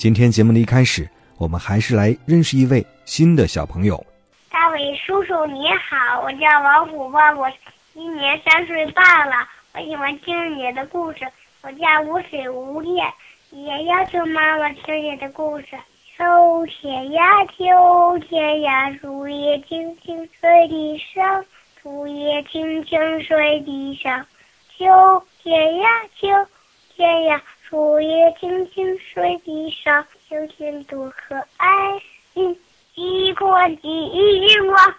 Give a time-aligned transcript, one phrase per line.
[0.00, 4.02] 今天节目的一开始，我们还是来认识一位新的小朋友。
[4.50, 7.46] 大伟叔叔你好，我叫王虎豹，我
[7.92, 9.46] 今年三岁半了。
[9.74, 11.18] 我喜欢听你的故事。
[11.60, 13.04] 我叫无水无叶，
[13.50, 15.66] 也要求妈妈听你的故事。
[16.16, 16.24] 秋
[16.64, 21.44] 天呀，秋天呀，树叶轻轻吹地上。
[21.82, 24.26] 树叶轻轻吹地上，
[24.78, 25.88] 秋天呀，
[26.18, 26.26] 秋
[26.96, 28.08] 天呀，树叶
[28.40, 31.68] 轻轻睡地上，秋天多可爱，
[32.34, 32.56] 嗯，
[32.96, 33.88] 极光极
[34.66, 34.94] 光。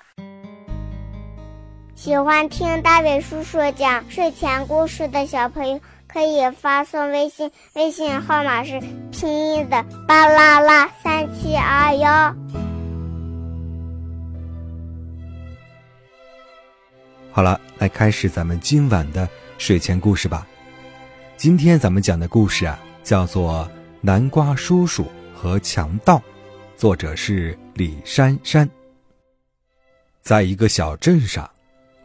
[1.95, 8.79] 喜欢听大伟叔叔讲睡前故事的小朋友，可以发送微信，微信号码是
[9.11, 12.33] 拼音的巴啦啦三七二幺。
[17.33, 20.47] 好了，来开始咱们今晚的睡前故事吧。
[21.41, 23.67] 今天咱们讲的故事啊，叫做
[23.99, 26.17] 《南瓜叔叔和强盗》，
[26.77, 28.69] 作者是李珊珊。
[30.21, 31.49] 在一个小镇上，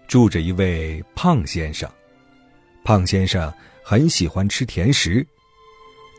[0.09, 1.87] 住着一位胖先生。
[2.83, 3.53] 胖先生
[3.85, 5.27] 很喜欢吃甜食，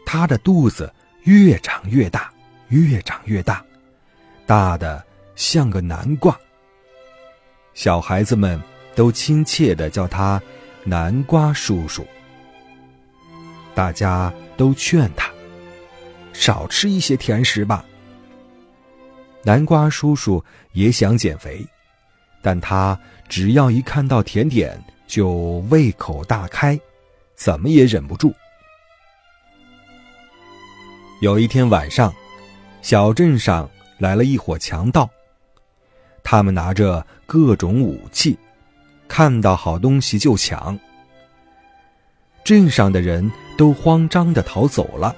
[0.06, 0.94] 他的肚子
[1.24, 2.32] 越长越大，
[2.68, 3.66] 越长越大，
[4.46, 5.04] 大的
[5.36, 6.40] 像个南瓜。
[7.74, 8.62] 小孩子们。
[8.96, 10.42] 都亲切的叫他
[10.84, 12.04] “南瓜叔叔”。
[13.78, 15.30] 大家都劝他
[16.34, 17.86] 少吃一些甜食吧。
[19.44, 21.64] 南瓜叔叔也想减肥，
[22.42, 23.00] 但他
[23.30, 26.80] 只要一看到甜点就胃口大开，
[27.36, 28.34] 怎么也忍不住。
[31.22, 32.12] 有一天晚上，
[32.82, 35.08] 小镇上来了一伙强盗，
[36.24, 38.36] 他们拿着各种武器。
[39.08, 40.78] 看到好东西就抢，
[42.44, 45.16] 镇上的人都慌张的逃走了。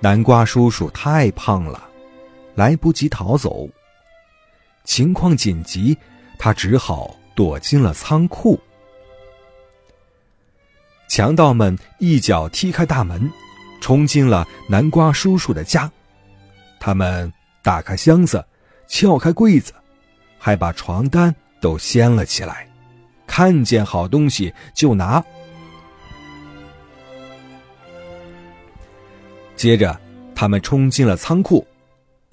[0.00, 1.88] 南瓜叔叔太胖了，
[2.54, 3.68] 来不及逃走。
[4.84, 5.96] 情况紧急，
[6.38, 8.58] 他只好躲进了仓库。
[11.08, 13.30] 强盗们一脚踢开大门，
[13.80, 15.90] 冲进了南瓜叔叔的家。
[16.78, 17.32] 他们
[17.62, 18.44] 打开箱子，
[18.86, 19.72] 撬开柜子，
[20.38, 22.68] 还把床单都掀了起来。
[23.26, 25.24] 看见好东西就拿。
[29.58, 30.00] 接着，
[30.36, 31.66] 他们冲进了仓库，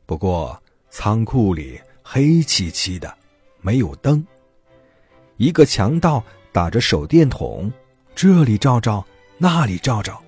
[0.06, 0.56] 不过
[0.92, 3.12] 仓库里黑漆漆的，
[3.62, 4.24] 没有灯。
[5.38, 7.74] 一个强盗打着手电筒，
[8.14, 9.04] 这里照照，
[9.40, 10.22] 那里照照。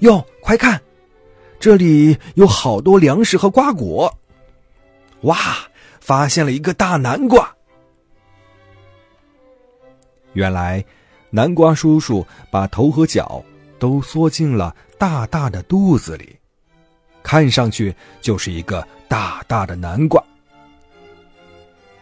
[0.00, 0.82] 哟，快看，
[1.60, 4.12] 这里有好多粮食和瓜果。
[5.20, 5.36] 哇，
[6.00, 7.48] 发现了一个大南瓜。
[10.32, 10.84] 原来，
[11.30, 13.40] 南瓜叔叔把头和脚
[13.78, 16.36] 都缩进了大大的肚子里，
[17.22, 20.22] 看上去就是一个大大的南瓜。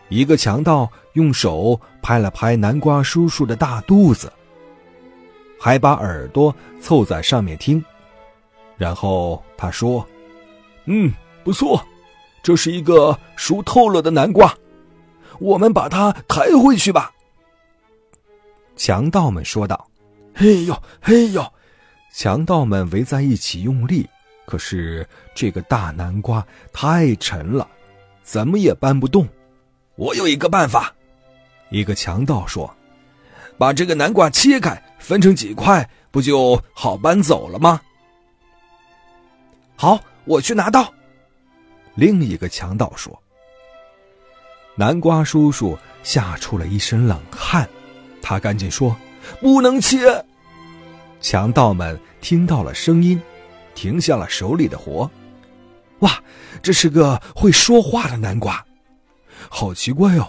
[0.09, 4.33] 一个强盗用手拍了拍南瓜叔叔的大肚子，
[5.59, 7.85] 还把耳朵凑在上面听，
[8.77, 10.07] 然后他说
[10.87, 11.13] ：“嗯，
[11.43, 11.85] 不错，
[12.43, 14.57] 这是一个熟透了的南瓜，
[15.41, 17.13] 我们把它抬回去吧。”
[18.77, 19.89] 强盗们说道
[20.37, 21.45] ：“嘿呦，嘿呦！”
[22.17, 24.09] 强盗们围在一起用力，
[24.47, 27.69] 可是这个大南瓜太沉了，
[28.23, 29.29] 怎么也搬不动。
[29.97, 30.95] 我有一个办法，
[31.69, 32.75] 一个强盗说
[33.59, 37.79] ：“把这个南瓜切开，分成几块，不就好搬走了吗？”
[39.77, 40.91] 好，我去拿刀。
[41.97, 43.23] 另一个强盗说
[44.75, 47.69] ：“南瓜叔叔吓出了一身冷汗。”
[48.23, 48.97] 他赶紧说
[49.39, 50.01] ：“不能切。”
[51.19, 53.23] 强盗们听到了声音，
[53.73, 55.09] 停下了手里的活。
[56.01, 56.21] 哇，
[56.61, 58.67] 这是个会说话的南瓜，
[59.49, 60.27] 好奇怪哦！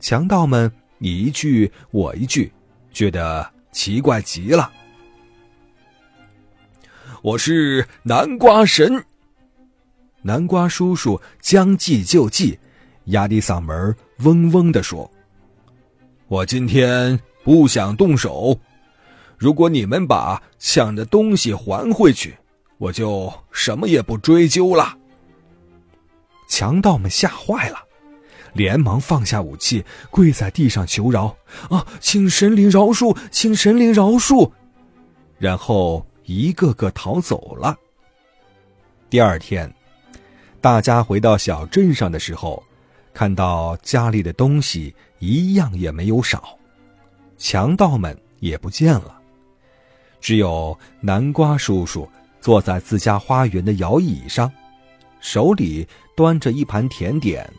[0.00, 2.52] 强盗们你一句我一句，
[2.92, 4.68] 觉得奇怪极了。
[7.22, 9.04] 我是南瓜神。
[10.22, 12.58] 南瓜叔叔将计就计，
[13.04, 13.94] 压低嗓门，
[14.24, 15.08] 嗡嗡的说。
[16.26, 18.58] 我今天不想动手，
[19.40, 22.36] 如果你们把抢的东西还回去，
[22.76, 24.94] 我就什么也不追究了。
[26.46, 27.78] 强盗们吓坏了，
[28.52, 31.34] 连忙放下武器，跪在地上求饶
[31.70, 34.50] ：“啊，请神灵饶恕，请神灵饶恕！”
[35.40, 37.74] 然后一个个逃走了。
[39.08, 39.72] 第二天，
[40.60, 42.62] 大家回到小镇上的时候，
[43.14, 46.58] 看到家里的东西一样也没有少，
[47.38, 49.19] 强盗们也不见了，
[50.20, 52.08] 只有南瓜叔叔
[52.40, 54.50] 坐在自家花园的摇椅上，
[55.20, 55.86] 手里。
[56.16, 57.50] 端着一盘甜点，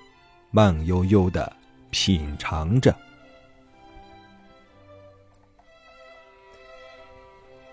[0.52, 1.52] 慢悠悠的
[1.90, 2.96] 品尝着。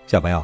[0.06, 0.42] 小朋友，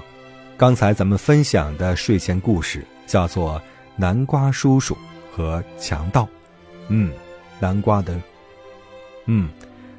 [0.58, 3.58] 刚才咱们分享的睡前故事叫做
[3.96, 4.94] 《南瓜叔叔
[5.34, 6.24] 和强盗》。
[6.88, 7.10] 嗯，
[7.58, 8.20] 南瓜的，
[9.24, 9.48] 嗯，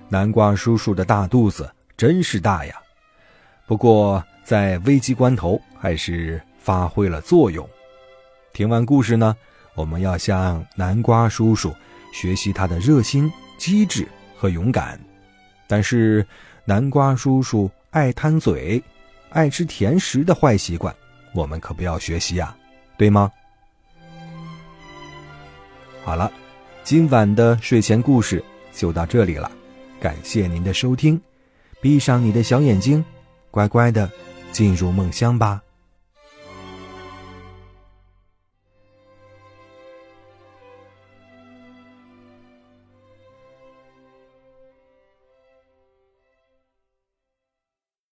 [0.07, 2.75] 南瓜叔叔的大肚子真是大呀。
[3.65, 7.67] 不过在危机关头，还是发挥了作用。
[8.53, 9.35] 听完故事呢？
[9.73, 11.73] 我们要向南瓜叔叔
[12.13, 14.07] 学习他的热心、机智
[14.37, 14.97] 和勇敢，
[15.67, 16.25] 但是
[16.63, 18.81] 南瓜叔叔爱贪嘴、
[19.31, 20.95] 爱吃甜食的坏习惯，
[21.33, 22.55] 我们可不要学习呀，
[22.97, 23.29] 对吗？
[26.03, 26.31] 好了，
[26.83, 28.41] 今晚的睡前故事
[28.71, 29.51] 就到这里了，
[29.99, 31.19] 感谢您的收听，
[31.81, 33.03] 闭上你的小眼睛，
[33.51, 34.09] 乖乖的
[34.55, 35.64] 进入梦乡吧。